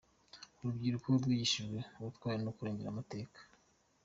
[0.59, 3.39] Urubyiruko rwigishijwe ubutwari no kurenga amateka.